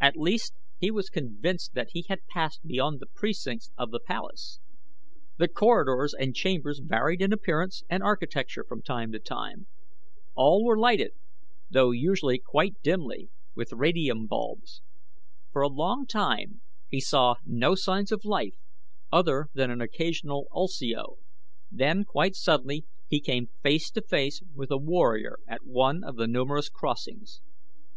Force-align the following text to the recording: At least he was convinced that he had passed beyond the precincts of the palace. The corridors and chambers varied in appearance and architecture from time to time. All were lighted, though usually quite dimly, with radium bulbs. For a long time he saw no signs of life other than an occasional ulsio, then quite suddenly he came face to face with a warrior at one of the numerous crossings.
At 0.00 0.16
least 0.16 0.54
he 0.78 0.92
was 0.92 1.08
convinced 1.10 1.74
that 1.74 1.88
he 1.90 2.06
had 2.08 2.24
passed 2.28 2.64
beyond 2.64 3.00
the 3.00 3.08
precincts 3.16 3.72
of 3.76 3.90
the 3.90 3.98
palace. 3.98 4.60
The 5.38 5.48
corridors 5.48 6.14
and 6.16 6.36
chambers 6.36 6.78
varied 6.78 7.20
in 7.20 7.32
appearance 7.32 7.82
and 7.90 8.00
architecture 8.00 8.62
from 8.62 8.82
time 8.82 9.10
to 9.10 9.18
time. 9.18 9.66
All 10.36 10.62
were 10.64 10.78
lighted, 10.78 11.14
though 11.68 11.90
usually 11.90 12.38
quite 12.38 12.80
dimly, 12.84 13.28
with 13.56 13.72
radium 13.72 14.28
bulbs. 14.28 14.82
For 15.50 15.62
a 15.62 15.66
long 15.68 16.06
time 16.06 16.60
he 16.88 17.00
saw 17.00 17.34
no 17.44 17.74
signs 17.74 18.12
of 18.12 18.24
life 18.24 18.54
other 19.10 19.48
than 19.52 19.72
an 19.72 19.80
occasional 19.80 20.46
ulsio, 20.52 21.16
then 21.72 22.04
quite 22.04 22.36
suddenly 22.36 22.86
he 23.08 23.18
came 23.18 23.48
face 23.64 23.90
to 23.90 24.00
face 24.02 24.40
with 24.54 24.70
a 24.70 24.78
warrior 24.78 25.38
at 25.48 25.64
one 25.64 26.04
of 26.04 26.14
the 26.14 26.28
numerous 26.28 26.68
crossings. 26.68 27.42